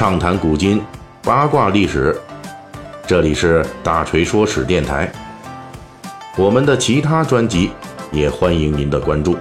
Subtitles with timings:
[0.00, 0.80] 畅谈古今，
[1.22, 2.18] 八卦历史。
[3.06, 5.12] 这里是大锤说史电台。
[6.38, 7.68] 我们的其他专辑
[8.10, 9.36] 也欢迎您的关注。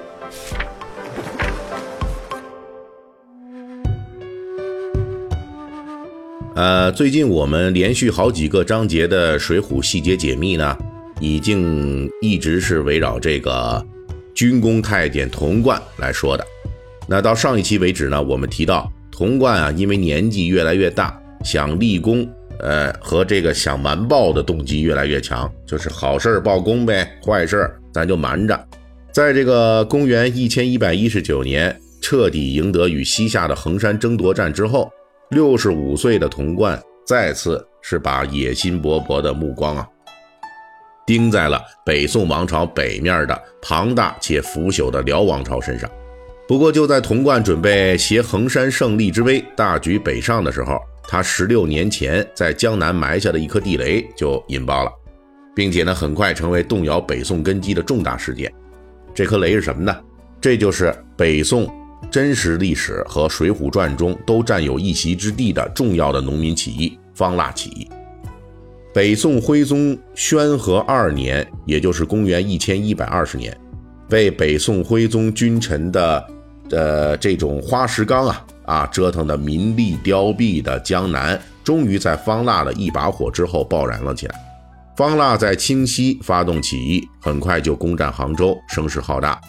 [6.55, 10.77] 呃，最近我们连续好几个章节的《水浒》细节解密呢，
[11.21, 13.81] 已经一直是围绕这个
[14.35, 16.45] 军功太监童贯来说的。
[17.07, 18.91] 那到上一期为止呢，我们提到。
[19.19, 22.25] 童贯啊，因为年纪越来越大，想立功，
[22.61, 28.57] 呃，和这个想瞒报的动机越来越强，就是好事报功呗，坏事咱就瞒着。
[29.11, 34.89] 在这个公元一千一百一十九年彻底赢得与西夏的衡山争夺战之后，
[35.31, 39.85] 六十五岁的童贯再次是把野心勃勃的目光啊，
[41.05, 45.91] 盯在了北宋王朝北面的庞大且腐朽的辽王朝身上。
[46.49, 54.91] 不过，就在童贯准备携衡山胜利之威大举北上的时候，他十六年前在江南埋下的一颗地雷就引爆了，
[55.55, 58.51] 并且呢，很快成为动摇北宋根基的重大事件。
[59.13, 59.95] 这颗雷是什么呢？
[60.41, 61.71] 这就是北宋
[62.09, 67.87] 真实历史和《水浒传》中都占有一席之地的重要的农民起义——方腊起义。
[68.91, 73.55] 北宋徽宗宣和二年，也就是公元一千一百二十年，
[74.09, 76.25] 为北宋徽宗君臣的。
[76.69, 84.35] 的这种花石纲啊啊，折腾的民力凋敝的江南，终于在方腊的一把火之后爆燃了起来。
[84.95, 89.39] 方腊在清溪发动起义，很快就攻占杭州，声势浩大。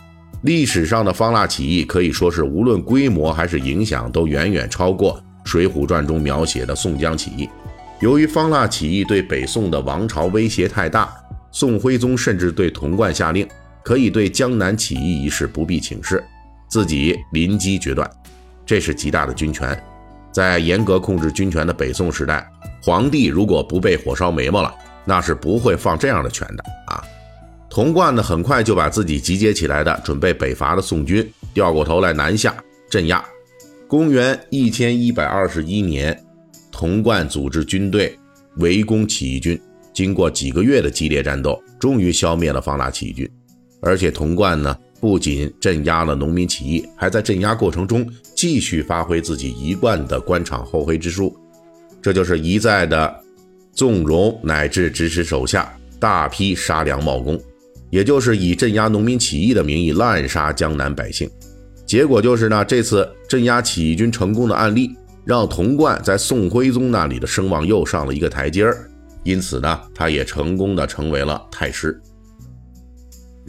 [0.43, 5.15] 历史上的方腊起义可以说是无论规模还是影响，都远远超过
[5.49, 7.49] 《水浒传》中描写的宋江起义。
[8.01, 11.13] 由于方腊起义对北宋的王朝威胁太大，
[11.53, 13.47] 宋徽宗甚至对童贯下令，
[13.83, 16.25] 可以对江南起义一事不必请示。
[16.71, 18.09] 自己临机决断，
[18.65, 19.77] 这是极大的军权。
[20.31, 22.49] 在严格控制军权的北宋时代，
[22.81, 24.73] 皇帝如果不被火烧眉毛了，
[25.05, 27.03] 那是不会放这样的权的啊！
[27.69, 32.55] 童贯呢，很快就把自己集结起来的准备北伐的宋军调过头来南下
[32.89, 33.25] 镇压。
[33.89, 36.17] 公元一千一百二十一年，
[36.71, 38.17] 童贯组织军队
[38.59, 39.61] 围攻起义军，
[39.93, 43.29] 经过几个月的激烈战斗，终于消灭了方腊起义军。
[43.83, 44.77] 而且童贯呢。
[45.01, 48.07] 不仅镇压了农民起义，还在镇压过程中
[48.37, 51.35] 继续发挥自己一贯的官场厚黑之术，
[52.03, 53.13] 这就是一再的
[53.73, 57.41] 纵容乃至指使手下大批杀良冒功，
[57.89, 61.29] 也就是以镇压农民起义的名义滥杀江南百姓。
[61.87, 64.95] 结果就是呢，这次镇压起义军成功的案例，
[65.25, 68.89] 让童贯在宋徽宗那里的声望又上了一个台阶儿，
[69.25, 71.99] 因此呢，他也成功的成为了太师。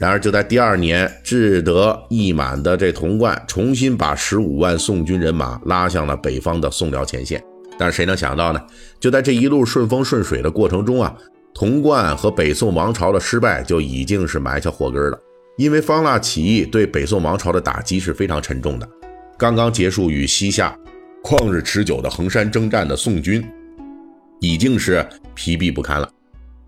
[0.01, 7.39] 然而，就在第二年，志得意满的这童贯重新把十五万宋军人马拉向了北方的宋辽前线。
[7.77, 8.59] 但是谁能想到呢？
[8.99, 11.15] 就在这一路顺风顺水的过程中啊，
[11.53, 15.19] 童贯和北宋王朝的失败就已经是埋下祸根了。
[15.55, 18.89] 因为方腊起义对北宋王朝的打击是非常沉重的。
[19.37, 20.75] 刚刚结束与西夏
[21.23, 23.47] 旷日持久的衡山征战的宋军，
[24.39, 26.09] 已经是疲惫不堪了，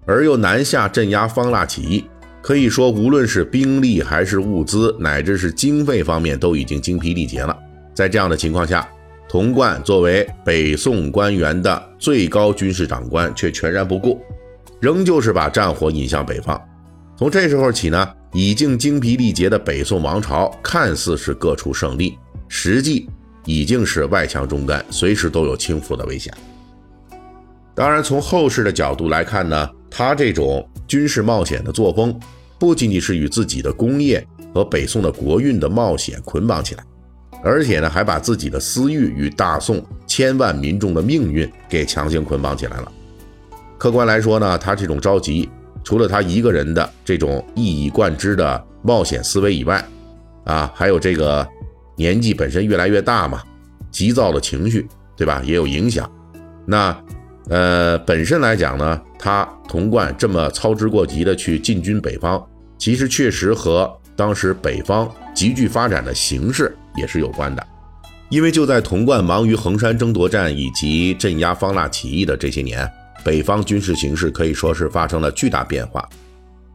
[0.05, 2.05] 而又南下镇压方腊起义。
[2.43, 7.57] 可以说，无论是兵力还是物资，乃至是经费方面，都已经精疲力竭了。
[7.93, 8.85] 在这样的情况下，
[9.29, 14.21] 童贯作为北宋官员的最高军事长官，却全然不顾，
[14.81, 16.61] 仍旧是把战火引向北方。
[17.17, 22.17] 从这时候起呢，已经精疲力竭的北宋王朝，看似是各处胜利，
[22.49, 23.09] 实际
[23.45, 26.33] 已经是外强中干，随时都有倾覆的危险。
[27.73, 32.19] 当然，从后世的角度来看呢，他这种军事冒险的作风，
[32.57, 36.83] 不仅仅是与自己的功业和北宋的国运的冒险捆绑起来，
[37.43, 42.91] 而且呢，还把自己的私欲与大宋千万民众的命运给强行捆绑起来了。
[43.77, 45.47] 客观来说呢，他这种着急，
[45.83, 49.85] 除了他一个人的这种一以贯之的冒险思维以外，
[50.45, 51.47] 啊，还有这个
[51.95, 53.43] 年纪本身越来越大嘛，
[53.91, 56.11] 急躁的情绪，对吧，也有影响。
[56.65, 56.99] 那。
[57.49, 62.45] 呃，本身来讲呢，他童贯这么操之过急的去进军北方，
[62.77, 67.65] 其实确实和当时北方急剧发展的形势也是有关的。
[68.27, 72.85] 因为就在童贯忙于衡山争夺战以及镇压方腊起义的这些年，
[73.23, 76.05] 北方军事形势可以说是发生了巨大变化。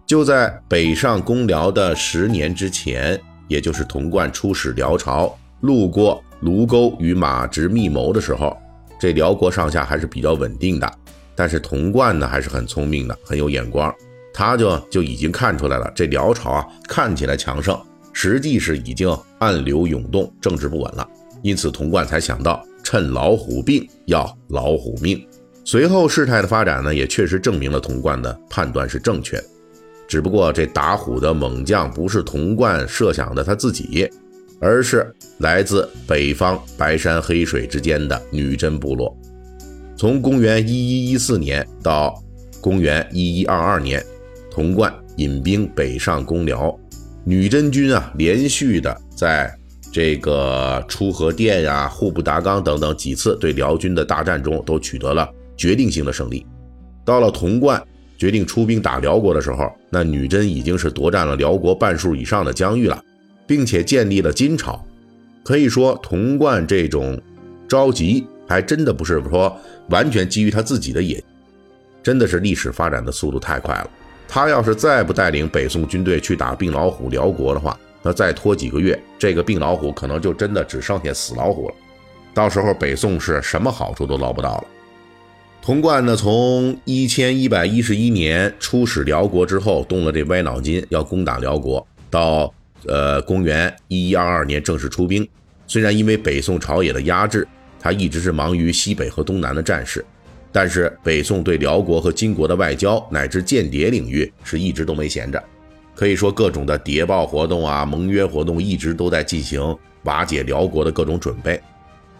[0.06, 8.56] 就在北上攻辽的十年之前，也就是童贯出使辽朝，路过卢沟与马直密谋的时候。
[8.98, 10.92] 这辽国上下还是比较稳定的，
[11.38, 13.94] 但是童贯呢还是很聪明的，很有眼光，
[14.34, 17.80] 他就就已经看出来了，这辽朝啊看起来强盛，
[18.12, 19.08] 实际是已经
[19.38, 21.08] 暗流涌动，政治不稳了，
[21.42, 25.24] 因此童贯才想到趁老虎病要老虎命。
[25.64, 29.40] 随后事态的发展呢，也确实证明了童贯的判断是正确。
[30.08, 34.10] 只不过这打虎的猛将不是童贯设想的他自己，
[34.58, 39.16] 而是来自北方白山黑水之间的女真部落。
[39.98, 42.14] 从公元一一一四年到
[42.60, 44.00] 公元一一二二年，
[44.48, 46.72] 童贯引兵北上攻辽，
[47.24, 49.52] 女真军啊连续的在
[49.90, 55.28] 这个出河店呀、户部达纲等等几次对辽军的大战中都取得了。
[55.56, 56.46] 决定性的胜利，
[57.04, 57.82] 到了童贯
[58.16, 63.02] 决定出兵打辽国的时候，那女真已经是夺占了辽国半数以上的疆域了，
[63.48, 64.80] 并且建立了金朝。
[65.42, 67.20] 可以说，童贯这种
[67.66, 69.54] 着急，还真的不是说
[69.90, 71.24] 完全基于他自己的野心，
[72.02, 73.90] 真的是历史发展的速度太快了。
[74.26, 81.74] 他要是再不带领北宋军队去打病老虎辽国的话，那再拖几个月，这个病老虎可能就真的只剩下死老虎了。
[82.34, 84.64] 到时候北宋是什么好处都捞不到了。
[85.60, 92.52] 童贯呢，从一千一百一十一年出使辽国之后，动了这歪脑筋要攻打辽国，到
[92.86, 95.26] 呃公元一一二二年正式出兵。
[95.66, 97.46] 虽然因为北宋朝野的压制，
[97.80, 100.04] 他一直是忙于西北和东南的战事，
[100.50, 105.42] 但是北宋对辽国和金国的外交乃至间谍领域是一直都没闲着，
[105.94, 111.60] 可以说各种的谍报活动啊、盟约活动一直都在进行瓦解辽国的各种准备。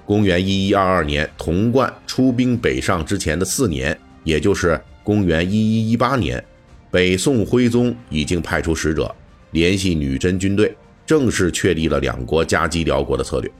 [0.05, 6.43] 公元一一二二年，童贯出兵北上之前的四年，也就是公元一一一八年，
[6.91, 9.15] 北宋徽宗已经派出使者
[9.51, 10.75] 联系女真军队，
[11.05, 13.51] 正式确立了两国夹击辽国的策略。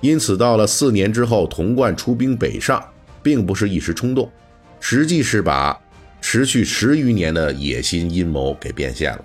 [0.00, 2.84] 因此，到了四年之后，童贯出兵北上，
[3.22, 4.30] 并不是一时冲动，
[4.78, 5.78] 实际是把
[6.20, 9.24] 持续十余年的野心阴谋给变现了。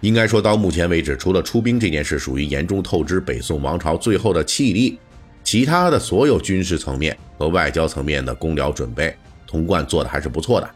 [0.00, 4.98] 应该说到目前为止，除了出兵这件事属于严重透支北宋王朝最后的气力。
[5.44, 9.16] 其他的所有军事层面和外交层面的攻辽准备，
[9.46, 10.70] 童贯做的还是不错的。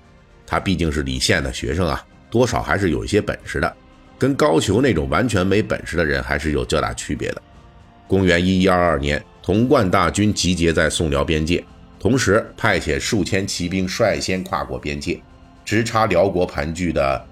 [0.47, 3.77] 他毕竟是李宪的学生啊，多少还是有一些本事的，
[4.19, 7.43] 跟高俅那种完全没本事的人还是有较大区别的。
[8.13, 11.65] 公元一一二二年，童贯大军集结在宋辽边界，
[11.99, 15.19] 同时派遣数千骑兵率先跨过边界，
[15.65, 17.27] 直插辽国盘踞的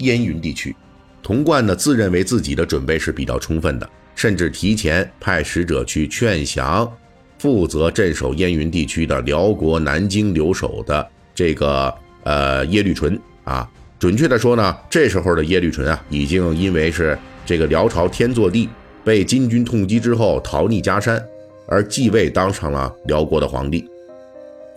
[0.00, 0.76] 燕云地区。
[1.22, 3.88] 童贯呢，自认为自己的准备是比较充分的。
[4.14, 6.92] 甚至提前派使者去劝降，
[7.38, 11.94] 负责镇守燕云地区的辽国南京留守的这个
[12.24, 13.66] 呃耶律淳啊。
[13.98, 18.68] 准确的说呢，这时候的耶律淳啊，已经因为是这个辽朝天祚帝
[19.08, 21.18] 被金军痛击之后逃匿家山，
[21.66, 23.88] 而继位当上了辽国的皇帝。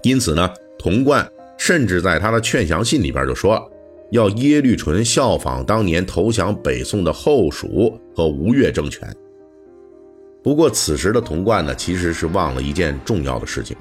[0.03, 0.49] 因此呢，
[0.79, 3.61] 童贯甚至在他的劝降信里边就说了，
[4.11, 9.13] 要耶律淳效仿当年投降北宋的后蜀和吴越政权。
[10.41, 13.75] 不过，此时的童贯呢，其实是忘了一件重要的事情，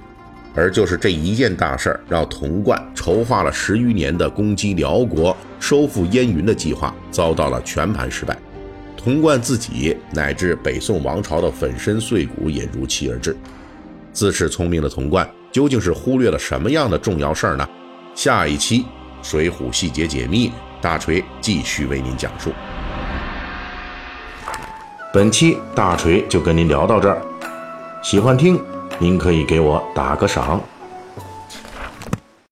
[0.57, 8.37] 而就是这一件大事儿，让童贯筹划了十余年的攻击辽国、收复燕云的计划遭到了全盘失败。
[9.03, 13.35] 童贯自己乃至北宋王朝的粉身碎骨也如期而至。
[14.13, 17.67] 自恃聪明的童贯究竟是忽略了什么样的重要事儿呢？
[18.15, 18.81] 下一期
[19.23, 20.49] 《水浒细节解密》，
[20.83, 22.53] 大锤继续为您讲述。
[25.15, 27.23] 本期大锤就跟您聊到这儿，
[28.03, 28.63] 喜欢听
[28.99, 30.63] 您可以给我打个赏。